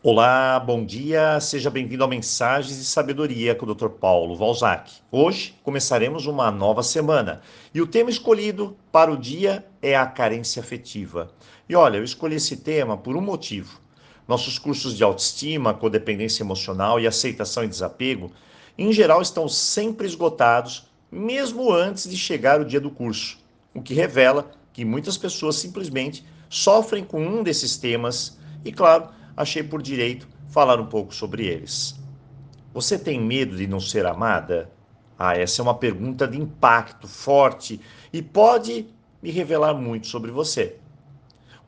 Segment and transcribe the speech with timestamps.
[0.00, 3.88] Olá, bom dia, seja bem-vindo a Mensagens de Sabedoria com o Dr.
[3.88, 4.92] Paulo Valzac.
[5.10, 7.40] Hoje começaremos uma nova semana
[7.74, 11.32] e o tema escolhido para o dia é a carência afetiva.
[11.68, 13.80] E olha, eu escolhi esse tema por um motivo.
[14.28, 18.30] Nossos cursos de autoestima, codependência emocional e aceitação e desapego,
[18.78, 23.36] em geral, estão sempre esgotados, mesmo antes de chegar o dia do curso,
[23.74, 29.62] o que revela que muitas pessoas simplesmente sofrem com um desses temas e, claro, achei
[29.62, 31.94] por direito falar um pouco sobre eles.
[32.74, 34.68] Você tem medo de não ser amada?
[35.16, 37.80] Ah, essa é uma pergunta de impacto forte
[38.12, 38.86] e pode
[39.22, 40.76] me revelar muito sobre você.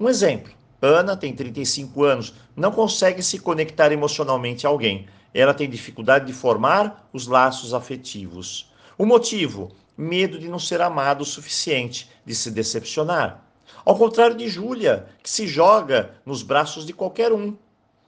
[0.00, 0.52] Um exemplo:
[0.82, 5.06] Ana tem 35 anos, não consegue se conectar emocionalmente a alguém.
[5.32, 8.68] Ela tem dificuldade de formar os laços afetivos.
[8.98, 9.70] O motivo?
[9.96, 13.44] Medo de não ser amado o suficiente, de se decepcionar.
[13.84, 17.56] Ao contrário de Júlia, que se joga nos braços de qualquer um.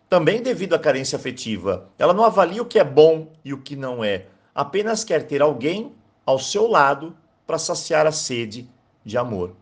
[0.09, 1.89] Também devido à carência afetiva.
[1.99, 4.27] Ela não avalia o que é bom e o que não é.
[4.55, 5.93] Apenas quer ter alguém
[6.27, 8.69] ao seu lado para saciar a sede
[9.05, 9.57] de amor.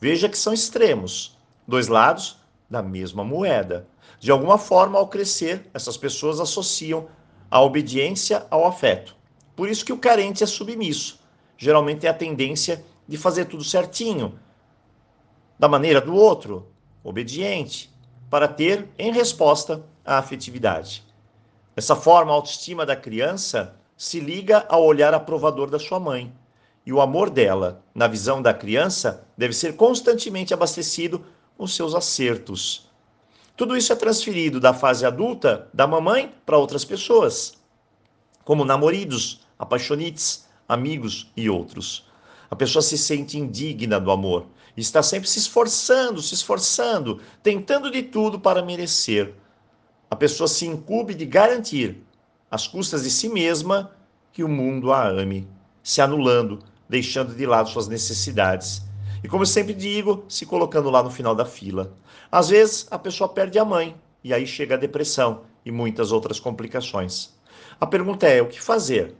[0.00, 1.36] Veja que são extremos,
[1.66, 2.38] dois lados
[2.70, 3.86] da mesma moeda.
[4.20, 7.08] De alguma forma, ao crescer, essas pessoas associam
[7.50, 9.16] a obediência ao afeto.
[9.56, 11.20] Por isso que o carente é submisso.
[11.56, 14.38] Geralmente tem a tendência de fazer tudo certinho,
[15.58, 16.68] da maneira do outro,
[17.02, 17.90] obediente,
[18.30, 21.04] para ter em resposta a afetividade.
[21.74, 26.32] Dessa forma, a autoestima da criança se liga ao olhar aprovador da sua mãe.
[26.86, 31.24] E o amor dela, na visão da criança, deve ser constantemente abastecido
[31.56, 32.88] com seus acertos.
[33.56, 37.58] Tudo isso é transferido da fase adulta da mamãe para outras pessoas,
[38.44, 42.07] como namoridos, apaixonites, amigos e outros.
[42.50, 44.46] A pessoa se sente indigna do amor
[44.80, 49.34] está sempre se esforçando, se esforçando, tentando de tudo para merecer.
[50.10, 52.02] A pessoa se incube de garantir,
[52.50, 53.92] às custas de si mesma,
[54.32, 55.48] que o mundo a ame,
[55.82, 58.82] se anulando, deixando de lado suas necessidades.
[59.22, 61.92] E como eu sempre digo, se colocando lá no final da fila.
[62.30, 66.38] Às vezes a pessoa perde a mãe e aí chega a depressão e muitas outras
[66.38, 67.34] complicações.
[67.80, 69.14] A pergunta é: o que fazer?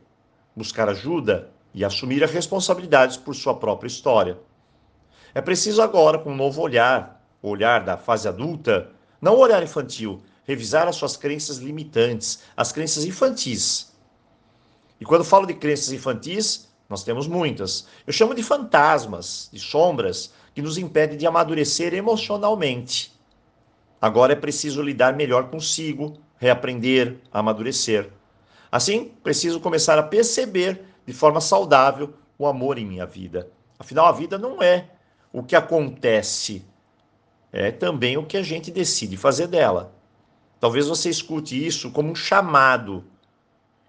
[0.56, 1.50] Buscar ajuda?
[1.75, 4.39] E assumir as responsabilidades por sua própria história.
[5.34, 8.91] É preciso agora, com um novo olhar, o olhar da fase adulta,
[9.21, 13.93] não o olhar infantil, revisar as suas crenças limitantes, as crenças infantis.
[15.01, 17.87] E quando falo de crenças infantis, nós temos muitas.
[18.06, 23.12] Eu chamo de fantasmas, de sombras, que nos impedem de amadurecer emocionalmente.
[24.00, 28.11] Agora é preciso lidar melhor consigo, reaprender, amadurecer.
[28.71, 33.50] Assim, preciso começar a perceber de forma saudável o amor em minha vida.
[33.78, 34.91] Afinal, a vida não é
[35.32, 36.62] o que acontece,
[37.50, 39.91] é também o que a gente decide fazer dela.
[40.60, 43.02] Talvez você escute isso como um chamado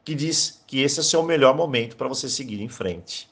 [0.05, 3.29] que diz que esse é o seu melhor momento para você seguir em frente.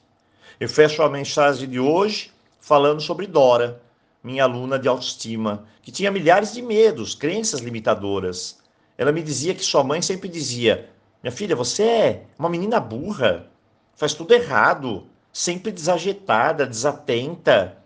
[0.60, 3.80] Eu fecho a mensagem de hoje falando sobre Dora,
[4.22, 8.58] minha aluna de autoestima, que tinha milhares de medos, crenças limitadoras.
[8.98, 10.90] Ela me dizia que sua mãe sempre dizia:
[11.22, 13.48] Minha filha, você é uma menina burra
[13.98, 17.76] faz tudo errado, sempre desajetada, desatenta.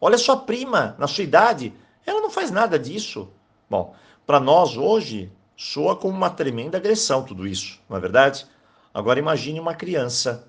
[0.00, 1.74] Olha sua prima, na sua idade,
[2.06, 3.28] ela não faz nada disso.
[3.68, 3.94] Bom,
[4.26, 8.46] para nós hoje, soa como uma tremenda agressão tudo isso, não é verdade?
[8.92, 10.48] Agora imagine uma criança.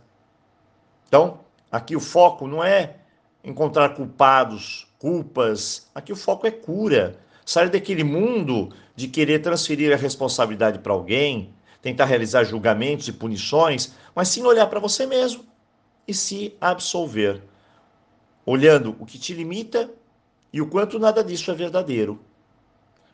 [1.09, 2.95] Então, aqui o foco não é
[3.43, 7.19] encontrar culpados, culpas, aqui o foco é cura.
[7.45, 13.93] Sair daquele mundo de querer transferir a responsabilidade para alguém, tentar realizar julgamentos e punições,
[14.15, 15.45] mas sim olhar para você mesmo
[16.07, 17.41] e se absolver,
[18.45, 19.89] olhando o que te limita
[20.53, 22.19] e o quanto nada disso é verdadeiro.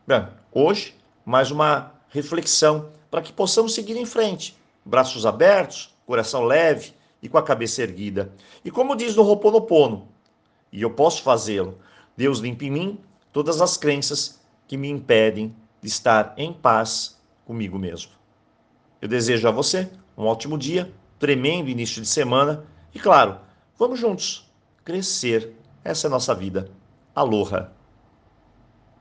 [0.06, 0.96] Bem, hoje,
[1.26, 7.38] mais uma reflexão para que possamos seguir em frente, braços abertos, coração leve e com
[7.38, 8.32] a cabeça erguida.
[8.64, 10.08] E como diz no Roponopono,
[10.72, 11.78] e eu posso fazê-lo,
[12.16, 13.00] Deus limpa em mim
[13.32, 18.12] todas as crenças que me impedem de estar em paz comigo mesmo.
[19.02, 22.64] Eu desejo a você um ótimo dia, tremendo início de semana
[22.94, 23.38] e, claro,
[23.78, 24.50] vamos juntos
[24.84, 25.54] crescer.
[25.84, 26.70] Essa é a nossa vida.
[27.14, 27.77] Aloha!